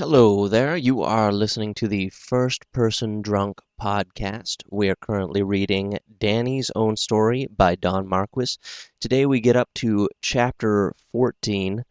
[0.00, 0.76] Hello there.
[0.76, 4.62] You are listening to the First Person Drunk podcast.
[4.70, 8.58] We are currently reading Danny's Own Story by Don Marquis.
[9.00, 11.84] Today we get up to chapter 14.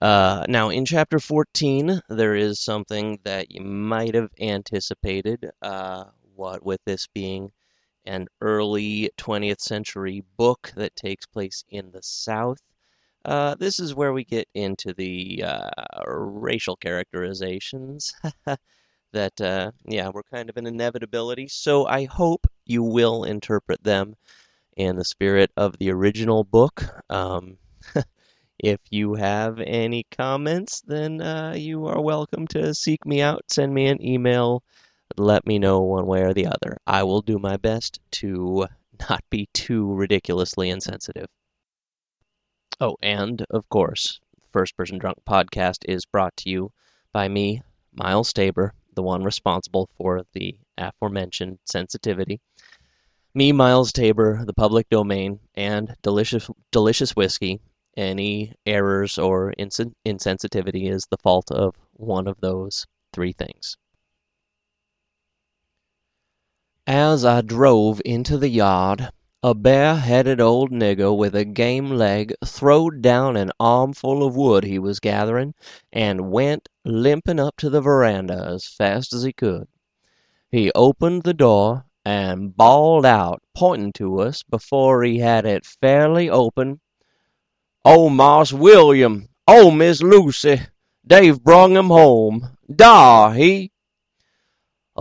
[0.00, 5.48] Uh, now, in chapter 14, there is something that you might have anticipated.
[5.62, 7.52] Uh, what with this being
[8.04, 12.58] an early 20th century book that takes place in the South.
[13.24, 15.70] Uh, this is where we get into the uh,
[16.06, 18.12] racial characterizations
[19.12, 21.46] that, uh, yeah, were kind of an inevitability.
[21.48, 24.16] So I hope you will interpret them
[24.76, 26.84] in the spirit of the original book.
[27.10, 27.58] Um,
[28.58, 33.72] if you have any comments, then uh, you are welcome to seek me out, send
[33.72, 34.62] me an email,
[35.16, 36.78] let me know one way or the other.
[36.86, 38.66] I will do my best to
[39.10, 41.28] not be too ridiculously insensitive.
[42.84, 46.72] Oh, and of course, the First Person Drunk podcast is brought to you
[47.12, 52.40] by me, Miles Tabor, the one responsible for the aforementioned sensitivity.
[53.34, 57.60] Me, Miles Tabor, the public domain, and delicious, delicious whiskey.
[57.96, 63.76] Any errors or ins- insensitivity is the fault of one of those three things.
[66.88, 69.12] As I drove into the yard,
[69.44, 74.78] a bare-headed old nigger with a game leg throwed down an armful of wood he
[74.78, 75.52] was gathering,
[75.92, 79.66] and went limping up to the veranda as fast as he could.
[80.52, 86.30] He opened the door and bawled out, pointing to us before he had it fairly
[86.30, 86.80] open,
[87.84, 89.28] "Oh, Marse William!
[89.48, 90.60] Oh, Miss Lucy!
[91.02, 92.56] They've brung him home!
[92.72, 93.71] Dar he!"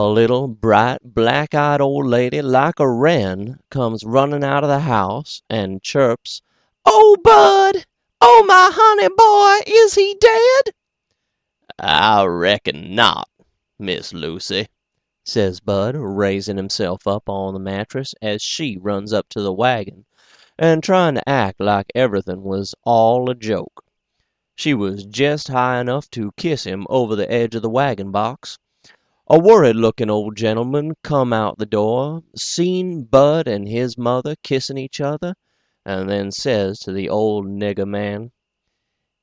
[0.04, 4.80] A little bright, black eyed old lady, like a wren, comes running out of the
[4.80, 6.42] house, and chirps,
[6.88, 7.86] "Oh, Bud!
[8.20, 9.60] Oh, my honey boy!
[9.72, 10.74] Is he dead?"
[11.78, 13.30] "I reckon not,
[13.78, 14.70] Miss Lucy,"
[15.24, 20.06] says Bud, raising himself up on the mattress as she runs up to the wagon,
[20.58, 23.86] and trying to act like everything was all a joke.
[24.56, 28.58] She was jest high enough to kiss him over the edge of the wagon box.
[29.34, 34.78] A worried looking old gentleman come out the door, seen Bud and his mother kissin'
[34.78, 35.36] each other,
[35.86, 38.34] and then says to the old nigger man,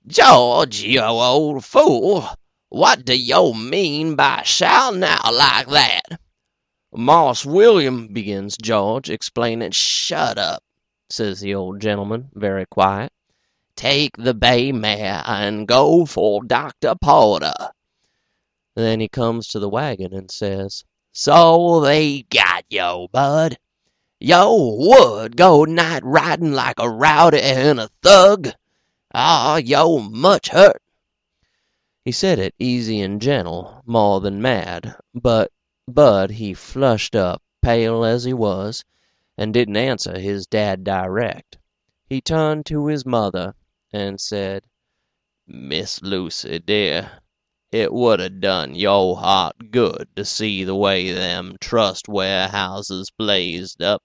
[0.07, 2.25] "George, you old fool,
[2.71, 6.19] what do yo mean by shouting out like that?"
[6.91, 9.73] "Marse William," begins George, explaining.
[9.73, 10.63] "Shut up,"
[11.11, 13.13] says the old gentleman, very quiet.
[13.77, 16.95] "Take the bay mare and go for Dr.
[16.95, 17.53] Porter."
[18.79, 23.59] Then he comes to the wagon and says, "So they got yo, Bud?
[24.21, 28.53] Yo would go night riding like a rowdy and a thug?
[29.13, 30.81] Ah, yo much hurt."
[32.05, 35.51] He said it easy and gentle, more than mad, but
[35.89, 38.85] Bud he flushed up, pale as he was,
[39.37, 41.59] and didn't answer his dad direct.
[42.09, 43.57] He turned to his mother
[43.93, 44.63] and said,
[45.49, 47.23] "Miss Lucy, dear,
[47.71, 53.83] it would 'a' done yo' heart good to see the way them trust warehouses blazed
[53.83, 54.03] up."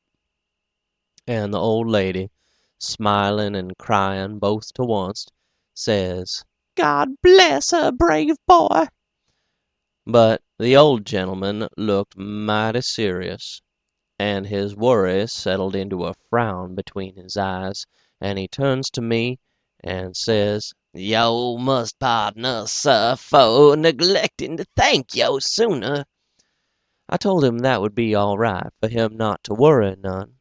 [1.25, 2.29] And the old lady,
[2.77, 5.31] smilin' and cryin' both to onct,
[5.73, 6.43] says,
[6.75, 8.87] "God bless her brave boy!"
[10.05, 13.61] But the old gentleman looked mighty serious,
[14.19, 17.85] and his worry settled into a frown between his eyes,
[18.19, 19.39] and he turns to me
[19.81, 26.05] and says, "Yo must pardon us, sir, for neglectin' to thank yo sooner."
[27.09, 30.35] I told him that would be all right for him not to worry none,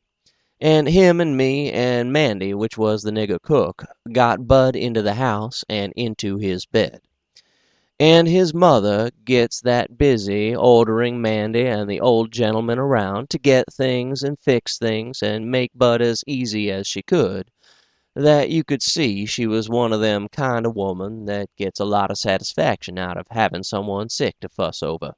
[0.60, 5.14] and him and me and Mandy, which was the nigger cook, got Bud into the
[5.14, 7.00] house and into his bed.
[7.98, 13.72] And his mother gets that busy ordering Mandy and the old gentleman around to get
[13.72, 17.50] things and fix things and make Bud as easy as she could
[18.14, 21.84] that you could see she was one of them kind of woman that gets a
[21.84, 25.12] lot of satisfaction out of having someone sick to fuss over.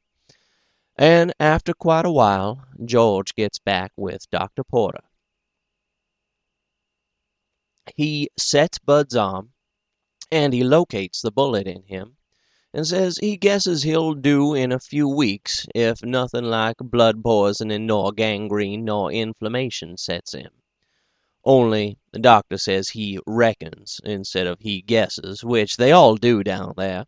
[0.96, 4.62] And after quite a while George gets back with Dr.
[4.62, 5.02] Porter.
[7.96, 9.52] He sets Bud's arm,
[10.30, 12.16] and he locates the bullet in him,
[12.72, 17.86] and says he guesses he'll do in a few weeks if nothing like blood poisoning
[17.86, 20.48] nor gangrene nor inflammation sets in.
[21.46, 26.72] Only the doctor says he reckons instead of he guesses, which they all do down
[26.76, 27.04] there.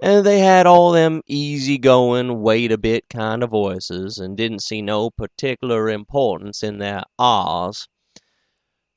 [0.00, 4.64] And they had all them easy going, wait a bit kind of voices, and didn't
[4.64, 7.86] see no particular importance in their R's.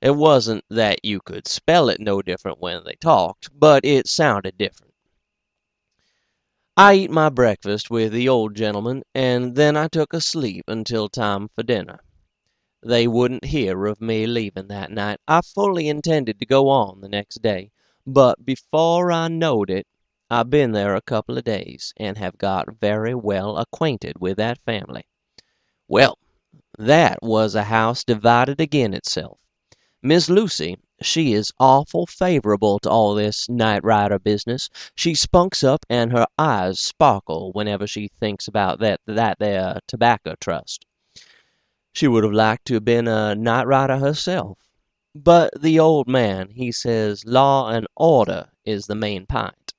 [0.02, 4.58] It wasn't that you could spell it no different when they talked, but it sounded
[4.58, 4.94] different.
[6.78, 11.08] I eat my breakfast with the old gentleman, and then I took a sleep until
[11.08, 12.02] time for dinner.
[12.84, 15.22] They wouldn't hear of me leaving that night.
[15.28, 17.72] I fully intended to go on the next day,
[18.06, 19.88] but before I knowed it
[20.30, 24.58] I been there a couple of days, and have got very well acquainted with that
[24.66, 25.06] family.
[25.88, 26.18] Well,
[26.78, 29.40] that was a house divided agin itself.
[30.02, 34.70] Miss Lucy she is awful favorable to all this night rider business.
[34.96, 40.36] She spunks up, and her eyes sparkle whenever she thinks about that that there tobacco
[40.40, 40.86] trust.
[41.96, 44.58] She would have liked to have been a night rider herself.
[45.16, 49.72] But the old man, he says law and order is the main p'int.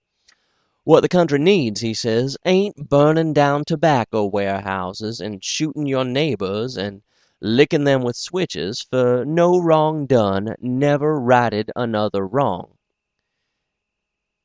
[0.84, 6.78] What the country needs, he says, ain't burnin' down tobacco warehouses and shootin' your neighbors
[6.78, 7.02] and
[7.42, 12.78] lickin' them with switches, for no wrong done never righted another wrong.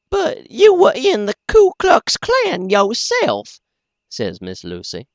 [0.10, 3.62] "But you were in the Ku Klux Klan yourself,"
[4.10, 5.08] says Miss Lucy.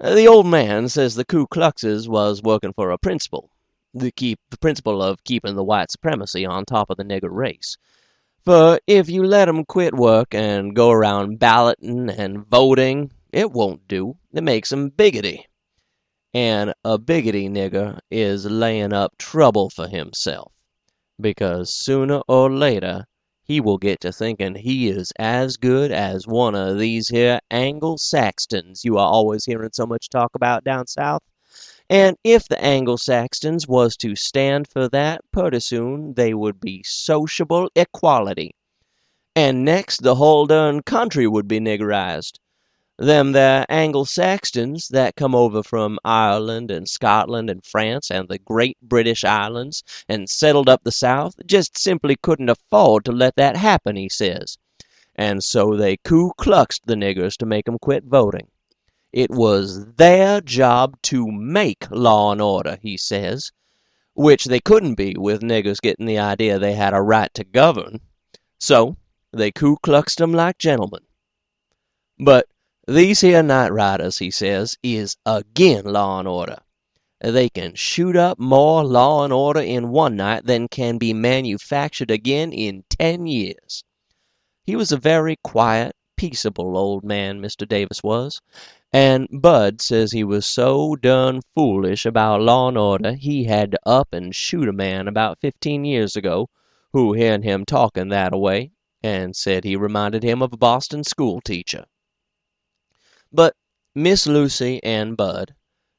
[0.00, 3.50] Uh, the old man says the Ku Kluxes was workin' for a principle
[3.94, 7.76] the keep the principle of keepin' the white supremacy on top of the nigger race.
[8.44, 13.88] For if you let 'em quit work and go around ballotin' and voting, it won't
[13.88, 14.16] do.
[14.32, 15.44] It makes 'em biggity.
[16.32, 20.52] And a biggity nigger is layin' up trouble for himself,
[21.18, 23.06] because sooner or later
[23.48, 27.96] he will get to thinkin' he is as good as one of these here Angle
[27.96, 31.22] Saxtons you are always hearin' so much talk about down South.
[31.88, 36.82] And if the Angle Saxtons was to stand for that, purty soon they would be
[36.84, 38.54] sociable equality.
[39.34, 42.32] And next the whole dern country would be niggerized.
[43.00, 48.40] Them there Angle Saxtons that come over from Ireland and Scotland and France and the
[48.40, 53.56] great British Islands and settled up the South just simply couldn't afford to let that
[53.56, 54.58] happen, he says.
[55.14, 58.48] And so they Ku Kluxed the niggers to make 'em quit voting.
[59.12, 63.52] It was their job to make law and order, he says,
[64.14, 68.00] which they couldn't be with niggers getting the idea they had a right to govern.
[68.58, 68.96] So
[69.32, 71.04] they Ku Kluxed 'em like gentlemen.
[72.18, 72.47] But
[72.88, 76.56] these here night riders, he says, is agin law and order.
[77.20, 82.10] They can shoot up more law and order in one night than can be manufactured
[82.10, 83.84] again in ten years.
[84.64, 87.68] He was a very quiet, peaceable old man, Mr.
[87.68, 88.40] Davis was,
[88.90, 93.80] and Bud says he was so done foolish about law and order he had to
[93.84, 96.48] up and shoot a man about fifteen years ago
[96.94, 98.70] who hearn him talking that a way,
[99.02, 101.84] and said he reminded him of a Boston school teacher.
[103.30, 103.54] But
[103.94, 105.54] Miss Lucy and Bud,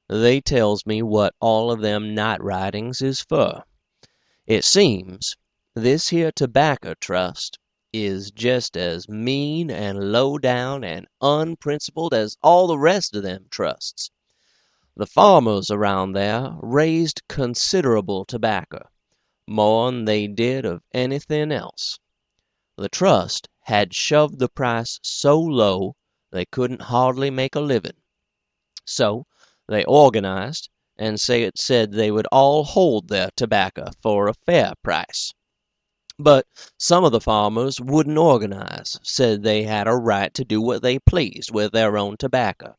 [0.07, 3.63] they tells me what all of them night ridings is fur.
[4.47, 5.37] It seems
[5.75, 7.59] this here tobacco trust
[7.93, 13.45] is jest as mean and low down and unprincipled as all the rest of them
[13.51, 14.09] trusts.
[14.95, 18.89] The farmers around there raised considerable tobacco,
[19.47, 21.99] more'n they did of anything else.
[22.75, 25.95] The trust had shoved the price so low
[26.31, 27.97] they couldn't hardly make a livin'.
[28.85, 29.25] So
[29.67, 34.73] they organized, and Say it said they would all hold their tobacco for a fair
[34.83, 35.33] price.
[36.19, 36.45] But
[36.77, 40.99] some of the farmers wouldn't organize; said they had a right to do what they
[40.99, 42.75] pleased with their own tobacco.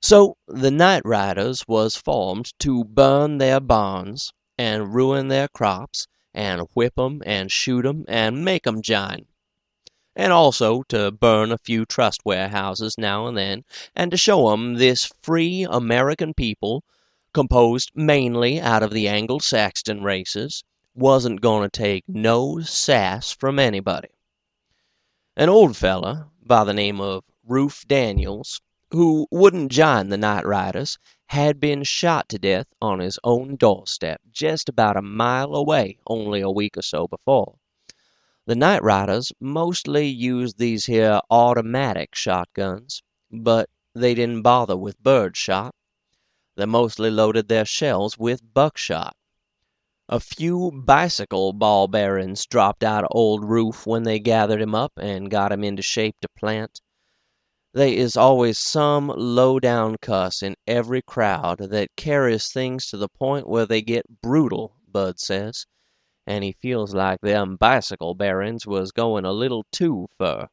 [0.00, 6.62] So the night riders was formed to burn their barns, and ruin their crops, and
[6.74, 9.26] whip 'em and shoot 'em and make 'em jine
[10.18, 14.74] and also to burn a few trust warehouses now and then, and to show 'em
[14.74, 16.82] this free American people,
[17.32, 23.60] composed mainly out of the Angle Saxton races, wasn't going to take no sass from
[23.60, 24.08] anybody.
[25.36, 28.60] An old feller by the name of Rufe Daniels,
[28.90, 34.20] who wouldn't jine the night riders, had been shot to death on his own doorstep,
[34.32, 37.57] just about a mile away, only a week or so before.
[38.48, 45.36] The night riders mostly used these here automatic shotguns, but they didn't bother with bird
[45.36, 45.74] shot.
[46.56, 49.14] They mostly loaded their shells with buckshot.
[50.08, 54.94] A few bicycle ball bearin's dropped out of old Rufe when they gathered him up
[54.96, 56.80] and got him into shape to plant.
[57.74, 63.10] They is always some low down cuss in every crowd that carries things to the
[63.10, 65.66] point where they get brutal, Bud says
[66.28, 70.46] and he feels like them bicycle bearin's was goin' a little too fur,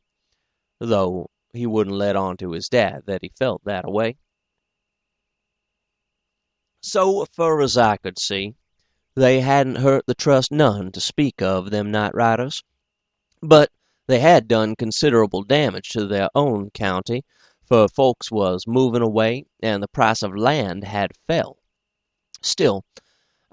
[0.80, 4.16] though he wouldn't let on to his dad that he felt that a way.
[6.82, 8.56] So fur as I could see,
[9.16, 12.64] they hadn't hurt the trust none to speak of, them night riders.
[13.42, 13.70] But
[14.08, 17.26] They had done considerable damage to their own county,
[17.66, 21.58] for folks was movin' away and the price of land had fell.
[22.42, 22.86] Still,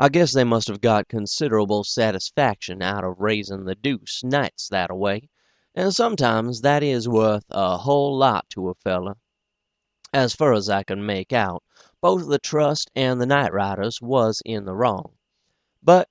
[0.02, 4.90] I guess they must have got considerable satisfaction out of raisin' the deuce nights that
[4.90, 5.28] a way,
[5.76, 9.14] and sometimes that is worth a whole lot to a feller.
[10.12, 11.62] As fur as I can make out,
[12.00, 15.12] both the trust and the night riders was in the wrong.
[15.84, 16.08] But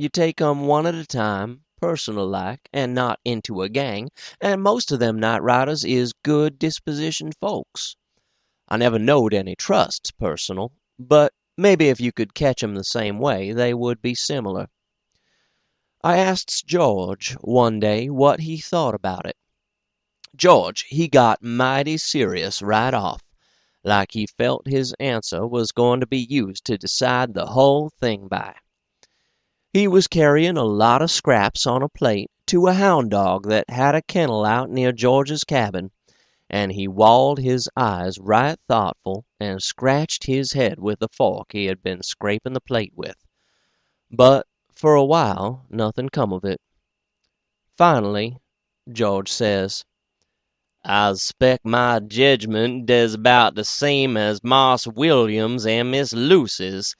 [0.00, 4.08] you take 'em one at a time, personal like, and not into a gang,
[4.40, 7.94] and most of them night riders is good dispositioned folks.
[8.66, 13.18] I never knowed any trusts personal, but Maybe if you could catch 'em the same
[13.18, 14.68] way, they would be similar.
[16.04, 19.36] I asts George one day what he thought about it.
[20.36, 23.24] George he got mighty serious right off,
[23.82, 28.28] like he felt his answer was going to be used to decide the hull thing
[28.28, 28.54] by.
[29.72, 33.68] He was carryin' a lot of scraps on a plate to a hound dog that
[33.68, 35.90] had a kennel out near George's cabin
[36.50, 41.66] and he walled his eyes right thoughtful and scratched his head with the fork he
[41.66, 43.16] had been scraping the plate with.
[44.10, 46.60] But for a while nothing come of it.
[47.76, 48.38] Finally
[48.90, 49.84] George says:
[50.82, 56.96] "I spec my jedgment des about the same as Marse William's and Miss Lucy's.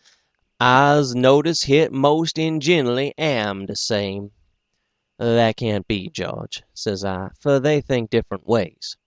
[0.61, 4.33] I's notice hit most ingin'ally am the same."
[5.19, 8.99] "That can't be, George," says I, "for they think different ways."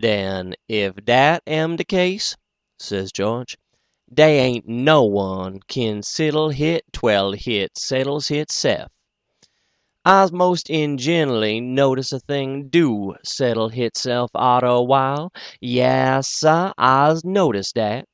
[0.00, 2.36] "Den, ef dat am de case,"
[2.78, 3.58] says George,
[4.08, 8.86] "dey ain't no one kin settle hit twell hit settles hitse'f.
[10.04, 15.32] I's most ingin'ally notice a thing do settle hitse'f arter a while.
[15.60, 18.04] Yas, sah, I's notice dat.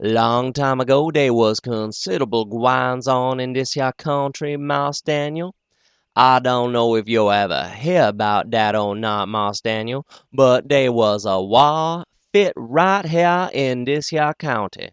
[0.00, 5.54] Long time ago dey was consid'able gwines on in dis hyah country, Marse Daniel.
[6.20, 10.88] I don't know if yo' ever hear 'bout dat or not, Marse Daniel, but dey
[10.88, 14.90] was a war fit right hyah in dis hyah county.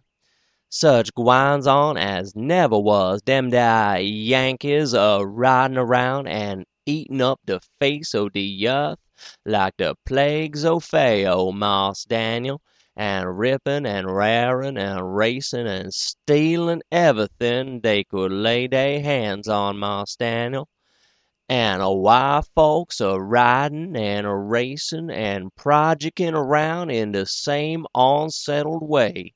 [0.70, 7.39] Such gwines on as never was dem dah Yankees a ridin' around and eatin' up
[7.44, 9.00] de face o' de yeth
[9.48, 12.62] like de plagues o' Pharaoh, Marse Daniel,
[12.96, 19.79] and rippin' and rarin' and racin' and stealin' everything dey could lay dey hands on,
[19.79, 20.70] Marse Daniel
[21.48, 27.86] and a while folks a ridin' and a racin' and projickin' around in de same
[27.94, 29.34] onsettled way.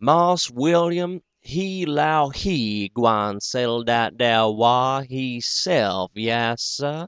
[0.00, 4.50] Marse William he 'low he gwine settle dat dar
[5.04, 7.06] hese'f, yas, sah,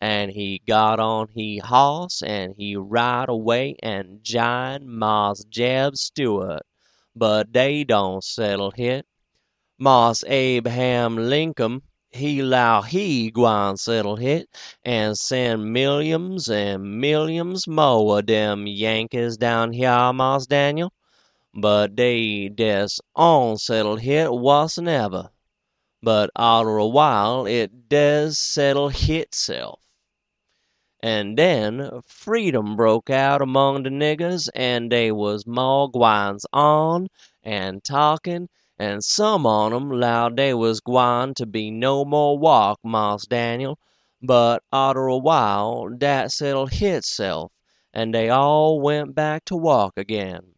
[0.00, 6.62] and he got on he hoss and he ride away and jine Marse Jeb Stuart,
[7.14, 9.06] but dey don't settle hit.
[9.78, 14.48] Marse Abraham Linkum he 'low he gwine settle hit,
[14.82, 20.90] and send milliums and milliums mo' o' dem Yankees down hyar, Marse Daniel,
[21.54, 25.28] but dey des onsettled hit wuss'n ever.
[26.02, 29.78] But arter a while it des settle hitse'f.
[31.00, 37.08] And den freedom broke out among de niggers, and dey was mo' gwines on
[37.42, 38.48] and talkin'
[38.80, 43.76] and some on 'em 'lowed dey was gwine to be no more walk, Marse Daniel,
[44.22, 47.50] but arter a while dat settled hitself,
[47.92, 50.54] and dey all went back to walk again.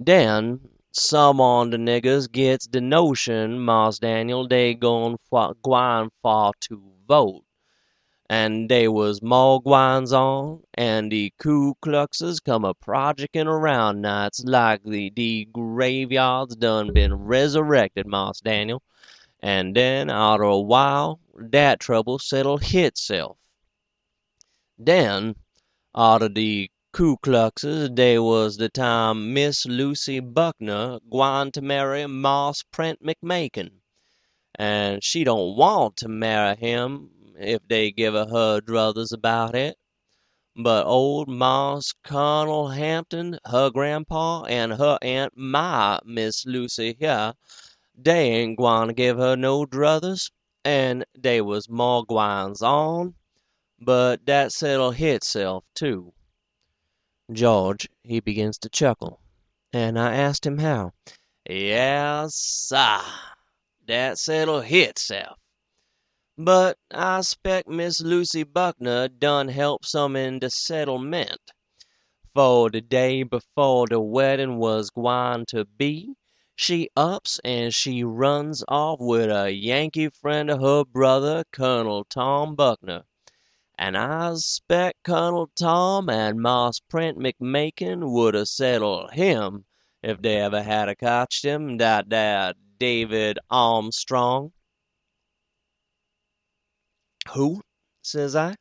[0.00, 0.60] Den
[0.92, 7.42] some on de niggers gits de notion, Marse Daniel, dey gwine for to vote,
[8.30, 14.00] and dey was mo' gwines on, and de Ku Kluxes come a projickin' around.
[14.00, 18.84] Nights like de graveyards done been resurrected, Marse Daniel,
[19.40, 21.18] and den arter a while
[21.48, 23.34] dat trouble settle hitse'f.
[24.80, 25.34] Den
[25.92, 32.62] arter de Ku Kluxes dey was de time Miss Lucy Buckner gwine to marry Marse
[32.70, 33.70] Prent McMakin,
[34.54, 37.10] and she don't want to marry him
[37.40, 39.78] if dey give a her druthers about it.
[40.56, 47.34] But old Marse Kunnel Hampton, her grandpa, and her aunt, my Miss Lucy hyar,
[47.98, 50.30] dey ain't gwine to give her no druthers,
[50.64, 53.14] and dey was more gwines on,
[53.78, 56.12] but dat settle hitse'f too."
[57.32, 59.20] George he begins to chuckle,
[59.72, 60.92] and I asked him how.
[61.48, 63.02] "Yas, sah,
[63.86, 65.39] dat settle hitse'f.
[66.42, 71.38] But I spec Miss Lucy Buckner done help some in de settlement,
[72.32, 76.14] for de day befo' de weddin' was gwine to be,
[76.56, 82.54] she ups and she runs off wid a Yankee friend of her brother, Colonel Tom
[82.54, 83.04] Buckner,
[83.76, 89.66] and I spec Cunnel Tom and Marse Prent McMakin would a settled him
[90.02, 94.54] if dey ever had a cotched him, dat dar David Armstrong."
[97.34, 97.62] "Who?"
[98.02, 98.56] says I.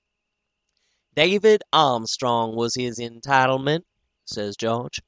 [1.16, 3.84] "David Armstrong was his entitlement,"
[4.26, 5.02] says George,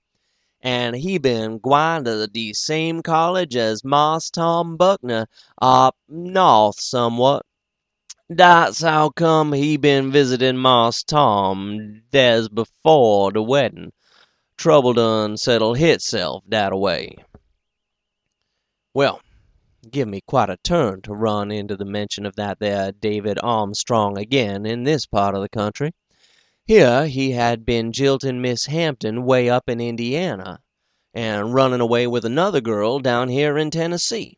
[0.62, 5.28] "and he been gwine to de same college as Marse Tom Buckner
[5.62, 7.46] up No'th somewhat.
[8.34, 13.92] Dat's how come he been visitin' Marse Tom des befo' de weddin'.
[14.58, 17.16] Trouble done settled hitself dat a way."
[18.96, 19.22] Well,
[19.90, 24.16] give me quite a turn to run into the mention of that there David Armstrong
[24.16, 25.92] again in this part of the country.
[26.66, 30.60] Here he had been jiltin' Miss Hampton way up in Indiana,
[31.16, 34.38] and runnin' away with another girl down here in Tennessee.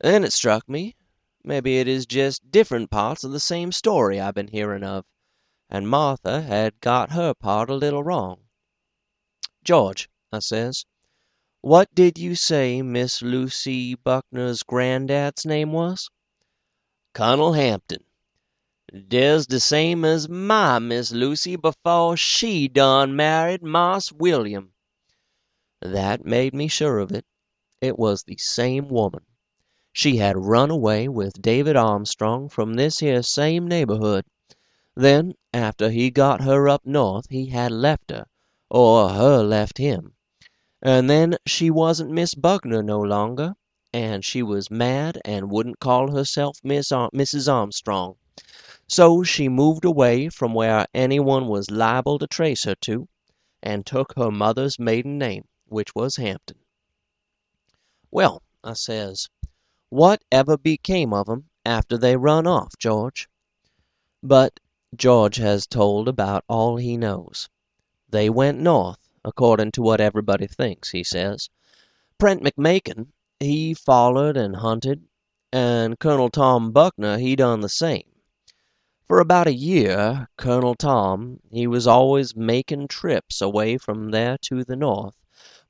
[0.00, 0.94] Then it struck me
[1.42, 5.06] maybe it is jest different parts of the same story I've been hearin' of,
[5.70, 8.42] and Martha had got her part a little wrong.
[9.64, 10.84] "George," I says,
[11.68, 16.08] "what did you say Miss Lucy Buckner's granddad's name was?"
[17.12, 18.04] "Cunnel Hampton.
[18.90, 24.72] Des de same as my Miss Lucy befo' she done married Marse William."
[25.82, 27.26] That made me sure of it.
[27.82, 29.26] It was the same woman.
[29.92, 34.24] She had run away with David Armstrong from this here same neighborhood.
[34.96, 38.24] Then, after he got her up North, he had left her,
[38.70, 40.14] or her left him.
[40.80, 43.54] And then she wasn't Miss Buckner no longer,
[43.92, 47.52] and she was mad and wouldn't call herself Mrs.
[47.52, 48.14] Armstrong.
[48.86, 53.08] So she moved away from where anyone was liable to trace her to,
[53.60, 56.58] and took her mother's maiden name, which was Hampton.
[58.12, 59.28] "Well," I says,
[59.88, 63.28] "what ever became of 'em after they run off, George?"
[64.22, 64.60] But
[64.94, 67.48] George has told about all he knows.
[68.08, 71.50] They went North, accordin' to what everybody thinks, he says.
[72.18, 75.04] Prent McMakin, he follered and hunted,
[75.52, 78.08] and Colonel Tom Buckner he done the same.
[79.06, 84.64] For about a year Colonel Tom he was always makin' trips away from there to
[84.64, 85.14] the North,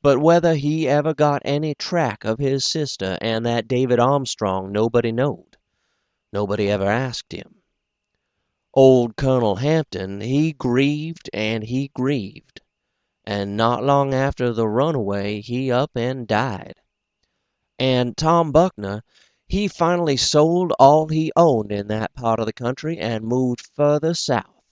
[0.02, 5.12] but whether he ever got any track of his sister and that David Armstrong nobody
[5.12, 5.56] knowed.
[6.32, 7.56] Nobody ever asked him.
[8.74, 12.60] Old Colonel Hampton he grieved and he grieved,
[13.28, 16.72] and not long after the runaway he up and died.
[17.78, 19.02] And Tom Buckner
[19.46, 24.14] he finally sold all he owned in that part of the country and moved further
[24.14, 24.64] south.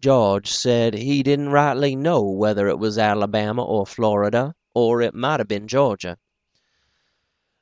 [0.00, 5.38] George said he didn't rightly know whether it was Alabama or Florida, or it might
[5.38, 6.16] have been Georgia.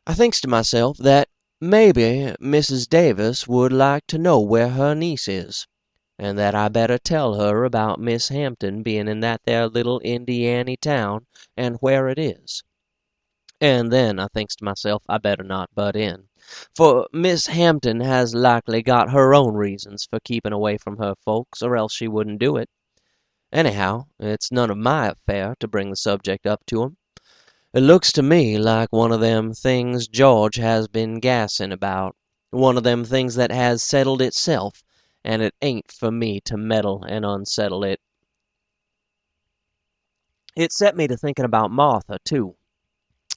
[0.07, 1.29] I thinks to myself that
[1.61, 2.89] maybe Mrs.
[2.89, 5.67] Davis would like to know where her niece is,
[6.19, 10.77] and that I better tell her about Miss Hampton being in that there little Indiany
[10.81, 11.27] town,
[11.57, 12.63] and where it is.
[13.61, 16.29] And then I thinks to myself I better not butt in,
[16.75, 21.63] for Miss Hampton has likely got her own reasons for keepin' away from her folks,
[21.63, 22.71] or else she wouldn't do it.
[23.53, 26.97] Anyhow, it's none of my affair to bring the subject up to 'em.
[27.75, 32.17] It looks to me like one of them things George has been gassin' about,
[32.51, 34.83] one of them things that has settled itself,
[35.27, 38.01] and it ain't for me to meddle and unsettle it.
[40.55, 42.55] It set me to thinkin' about Martha, too.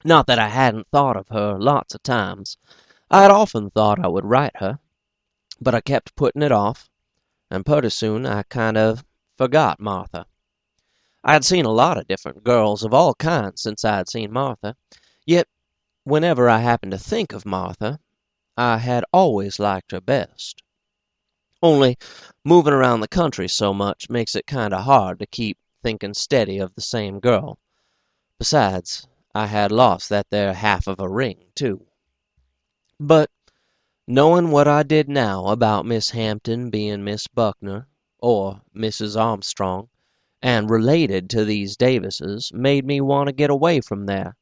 [0.04, 2.56] Not that I hadn't thought of her lots of times.
[3.10, 4.78] I had often thought I would write her,
[5.60, 6.88] but I kept puttin' it off,
[7.50, 9.04] and purty soon I kind of
[9.36, 10.26] forgot Martha.
[11.24, 14.32] I had seen a lot of different girls of all kinds since I had seen
[14.32, 14.76] Martha,
[15.26, 15.48] yet
[16.04, 17.98] whenever I happened to think of Martha,
[18.56, 20.62] I had always liked her best.
[21.62, 21.98] Only
[22.42, 26.58] movin' around the country so much makes it kind of hard to keep thinkin' steady
[26.58, 27.58] of the same girl.
[28.38, 31.86] Besides, I had lost that there half of a ring, too.
[32.98, 33.30] But,
[34.06, 39.20] knowin' what I did now about Miss Hampton bein' Miss Buckner, or Mrs.
[39.20, 39.90] Armstrong,
[40.40, 44.34] and related to these Davises, made me want to get away from there,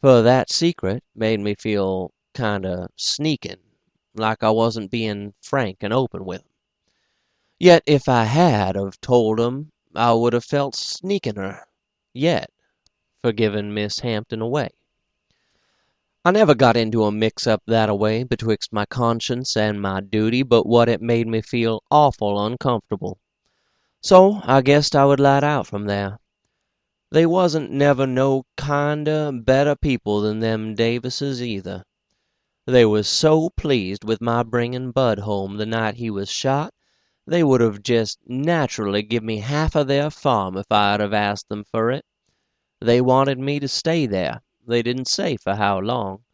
[0.00, 3.60] for that secret made me feel kind of sneakin',
[4.18, 6.48] like I wasn't being frank and open with 'em.
[7.60, 11.64] Yet if I had of told 'em I would have felt sneakiner
[12.14, 12.50] yet
[13.22, 14.70] for givin' Miss Hampton away.
[16.24, 20.00] I never got into a mix up that a way betwixt my conscience and my
[20.00, 23.18] duty but what it made me feel awful uncomfortable.
[24.02, 26.18] So I guessed I would light out from there.
[27.10, 31.84] They wasn't never no kinder, better people than them Davises either.
[32.68, 36.74] They was so pleased with my bringin' Bud home the night he was shot
[37.26, 41.48] They would have jest naturally give me half of their farm if I'd have asked
[41.48, 42.04] them fur it.
[42.78, 46.24] They wanted me to stay there they didn't say for how long,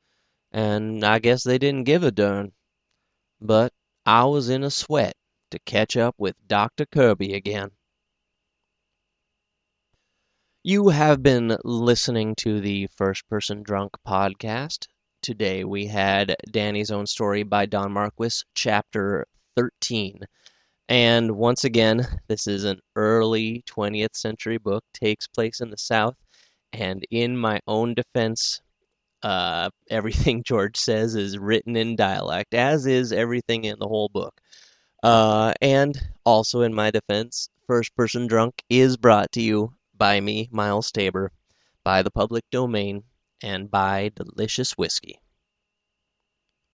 [0.51, 2.53] and I guess they didn't give a dern.
[3.40, 3.73] But
[4.05, 5.14] I was in a sweat
[5.53, 7.70] to ketch up with Doctor Kirby again.
[10.64, 14.88] You have been listening to the First Person Drunk podcast.
[15.24, 20.20] Today we had Danny's Own Story by Don Marquis, chapter 13.
[20.90, 26.14] And once again, this is an early 20th century book, takes place in the South.
[26.74, 28.60] And in my own defense,
[29.22, 34.38] uh, everything George says is written in dialect, as is everything in the whole book.
[35.02, 40.50] Uh, and also in my defense, First Person Drunk is brought to you by me,
[40.52, 41.32] Miles Tabor,
[41.82, 43.04] by the public domain,
[43.44, 45.20] and by Delicious Whiskey.